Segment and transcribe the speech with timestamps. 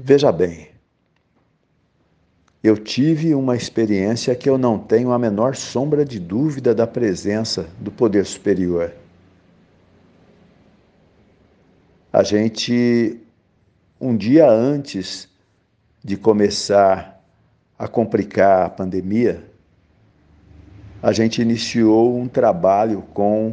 [0.00, 0.68] Veja bem,
[2.62, 7.68] eu tive uma experiência que eu não tenho a menor sombra de dúvida da presença
[7.80, 8.92] do poder superior.
[12.12, 13.20] A gente,
[14.00, 15.28] um dia antes
[16.02, 17.20] de começar
[17.76, 19.50] a complicar a pandemia,
[21.02, 23.52] a gente iniciou um trabalho com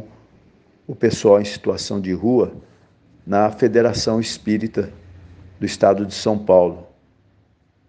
[0.86, 2.54] o pessoal em situação de rua
[3.26, 4.92] na Federação Espírita
[5.58, 6.86] do estado de São Paulo,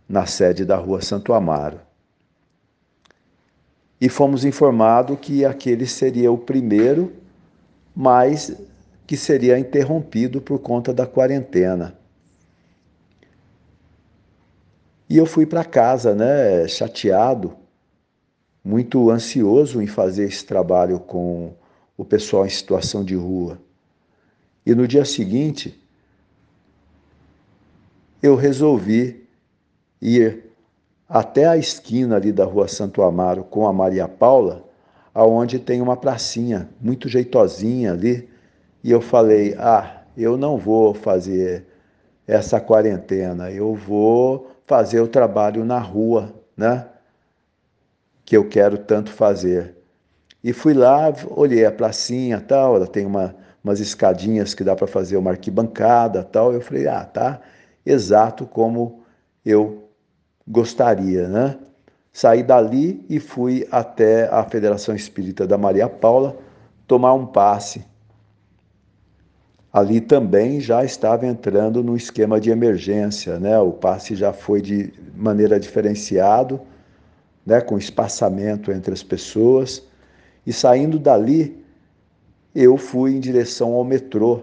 [0.08, 1.80] na sede da Rua Santo Amaro.
[4.00, 7.14] E fomos informados que aquele seria o primeiro,
[7.96, 8.56] mas
[9.06, 11.98] que seria interrompido por conta da quarentena.
[15.10, 17.56] E eu fui para casa, né, chateado,
[18.64, 21.54] muito ansioso em fazer esse trabalho com
[21.96, 23.58] o pessoal em situação de rua.
[24.66, 25.82] E no dia seguinte,
[28.28, 29.28] eu resolvi
[30.02, 30.44] ir
[31.08, 34.66] até a esquina ali da rua Santo Amaro com a Maria Paula,
[35.14, 38.30] aonde tem uma pracinha muito jeitosinha ali,
[38.84, 41.66] e eu falei: "Ah, eu não vou fazer
[42.28, 46.86] essa quarentena, eu vou fazer o trabalho na rua, né?
[48.26, 49.76] Que eu quero tanto fazer".
[50.44, 54.88] E fui lá, olhei a pracinha, tal, ela tem uma umas escadinhas que dá para
[54.88, 56.54] fazer uma arquibancada, tal.
[56.54, 57.42] Eu falei: "Ah, tá
[57.90, 59.04] exato como
[59.46, 59.90] eu
[60.48, 61.58] gostaria, né?
[62.12, 66.36] Saí dali e fui até a Federação Espírita da Maria Paula
[66.88, 67.86] tomar um passe.
[69.72, 73.60] Ali também já estava entrando no esquema de emergência, né?
[73.60, 76.60] O passe já foi de maneira diferenciado,
[77.46, 79.84] né, com espaçamento entre as pessoas.
[80.46, 81.64] E saindo dali,
[82.56, 84.42] eu fui em direção ao metrô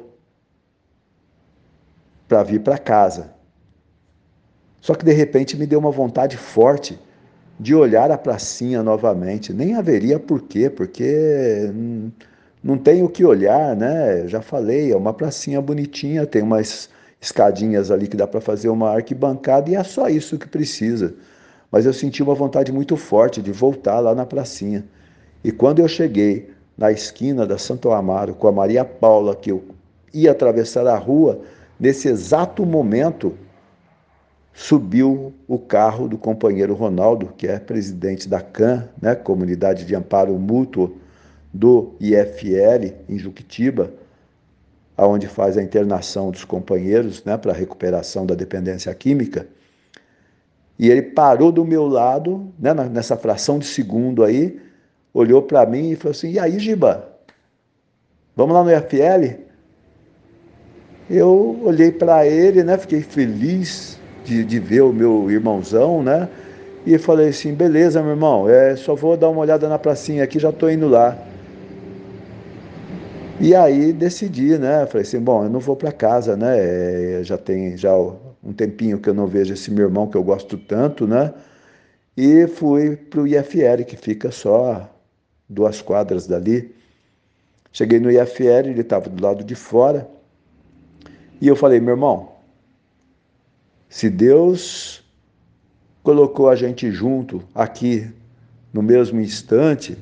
[2.29, 3.34] para vir para casa.
[4.85, 7.01] Só que de repente me deu uma vontade forte
[7.59, 9.51] de olhar a pracinha novamente.
[9.51, 11.73] Nem haveria porquê, porque
[12.63, 14.29] não tem o que olhar, né?
[14.29, 18.91] já falei, é uma pracinha bonitinha, tem umas escadinhas ali que dá para fazer uma
[18.91, 21.15] arquibancada e é só isso que precisa.
[21.73, 24.85] Mas eu senti uma vontade muito forte de voltar lá na pracinha.
[25.43, 29.65] E quando eu cheguei na esquina da Santo Amaro com a Maria Paula, que eu
[30.13, 31.41] ia atravessar a rua,
[31.81, 33.35] nesse exato momento
[34.55, 40.33] subiu o carro do companheiro Ronaldo, que é presidente da CAN, né, Comunidade de Amparo
[40.39, 40.97] Mútuo
[41.53, 43.93] do IFL, em Juquitiba,
[44.97, 49.47] aonde faz a internação dos companheiros né, para recuperação da dependência química.
[50.79, 54.61] E ele parou do meu lado, né, nessa fração de segundo aí,
[55.13, 57.13] olhou para mim e falou assim: E aí, Giba?
[58.37, 59.41] Vamos lá no IFL?
[61.09, 63.94] Eu olhei para ele, né, fiquei feliz,
[64.25, 66.29] de, de ver o meu irmãozão, né?
[66.87, 70.39] E falei assim, beleza, meu irmão, é, só vou dar uma olhada na pracinha aqui,
[70.39, 71.17] já estou indo lá.
[73.41, 74.87] E aí decidi, né?
[74.87, 76.57] Falei assim, bom, eu não vou para casa, né?
[76.59, 80.23] É, já tem já um tempinho que eu não vejo esse meu irmão que eu
[80.23, 81.33] gosto tanto, né?
[82.17, 84.89] E fui para o IFR, que fica só
[85.49, 86.75] duas quadras dali.
[87.73, 90.09] Cheguei no IFR, ele estava do lado de fora.
[91.41, 92.34] E eu falei, meu irmão,
[93.95, 95.05] se Deus
[96.03, 98.13] colocou a gente junto aqui
[98.73, 99.97] no mesmo instante,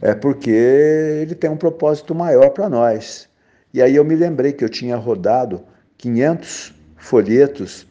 [0.00, 3.28] é porque ele tem um propósito maior para nós.
[3.74, 5.64] E aí eu me lembrei que eu tinha rodado
[5.96, 7.84] 500 folhetos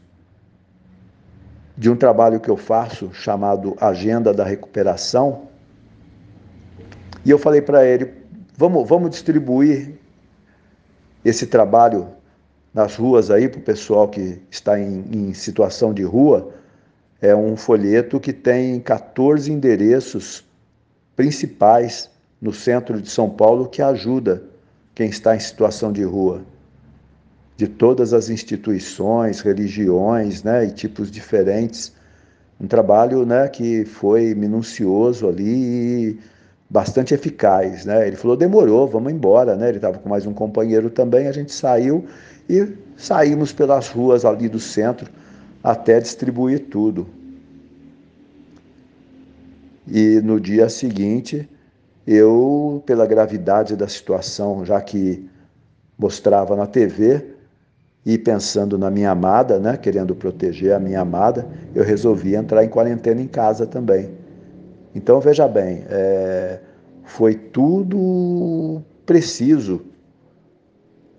[1.78, 5.50] de um trabalho que eu faço chamado Agenda da Recuperação.
[7.26, 8.14] E eu falei para ele:
[8.56, 9.96] vamos, vamos distribuir
[11.26, 12.08] esse trabalho
[12.78, 16.54] nas ruas aí, para o pessoal que está em, em situação de rua,
[17.20, 20.46] é um folheto que tem 14 endereços
[21.16, 22.08] principais
[22.40, 24.44] no centro de São Paulo que ajuda
[24.94, 26.44] quem está em situação de rua.
[27.56, 31.92] De todas as instituições, religiões né, e tipos diferentes.
[32.62, 36.20] Um trabalho né, que foi minucioso ali e
[36.70, 37.86] bastante eficaz.
[37.86, 38.08] Né?
[38.08, 39.56] Ele falou: demorou, vamos embora.
[39.56, 39.70] Né?
[39.70, 42.06] Ele estava com mais um companheiro também, a gente saiu
[42.50, 45.10] e saímos pelas ruas ali do centro
[45.64, 47.08] até distribuir tudo.
[49.88, 51.50] E no dia seguinte,
[52.06, 55.30] eu, pela gravidade da situação, já que
[55.98, 57.38] mostrava na TV,
[58.08, 62.70] e pensando na minha amada, né, querendo proteger a minha amada, eu resolvi entrar em
[62.70, 64.10] quarentena em casa também.
[64.98, 66.60] Então, veja bem, é,
[67.04, 69.86] foi tudo preciso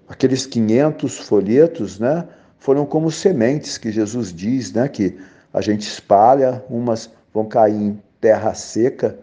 [0.08, 2.26] aqueles 500 folhetos, né,
[2.58, 4.88] foram como sementes que Jesus diz, né?
[4.88, 5.16] Que
[5.52, 9.16] a gente espalha, umas vão cair em terra seca,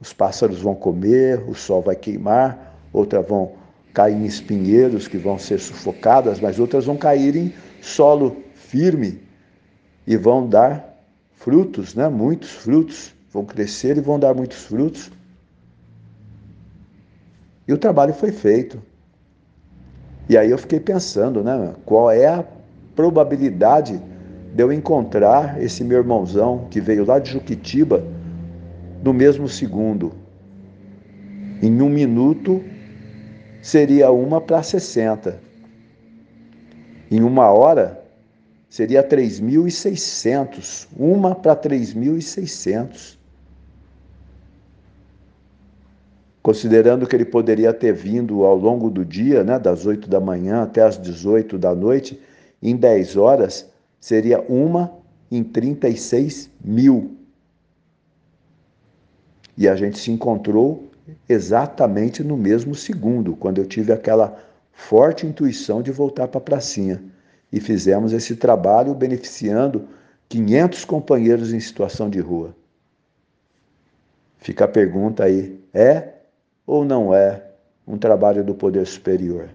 [0.00, 3.52] os pássaros vão comer, o sol vai queimar, outras vão
[3.92, 7.52] cair em espinheiros que vão ser sufocadas, mas outras vão cair em
[7.82, 9.20] solo firme
[10.06, 10.96] e vão dar
[11.34, 12.08] frutos, né?
[12.08, 15.10] Muitos frutos, vão crescer e vão dar muitos frutos.
[17.66, 18.82] E o trabalho foi feito.
[20.28, 21.72] E aí eu fiquei pensando, né?
[21.84, 22.44] Qual é a
[22.94, 24.00] probabilidade
[24.54, 28.04] de eu encontrar esse meu irmãozão que veio lá de Juquitiba
[29.02, 30.12] no mesmo segundo?
[31.62, 32.62] Em um minuto
[33.62, 35.40] seria uma para 60.
[37.10, 38.02] Em uma hora
[38.68, 40.88] seria 3.600.
[40.96, 43.21] Uma para 3.600.
[46.42, 50.62] considerando que ele poderia ter vindo ao longo do dia, né, das 8 da manhã
[50.62, 52.20] até as 18 da noite,
[52.60, 54.92] em 10 horas, seria uma
[55.30, 57.16] em 36 mil.
[59.56, 60.90] E a gente se encontrou
[61.28, 64.36] exatamente no mesmo segundo, quando eu tive aquela
[64.72, 67.02] forte intuição de voltar para a pracinha.
[67.52, 69.88] E fizemos esse trabalho beneficiando
[70.28, 72.56] 500 companheiros em situação de rua.
[74.38, 76.11] Fica a pergunta aí: é
[76.66, 77.42] ou não é
[77.86, 79.48] um trabalho do poder superior?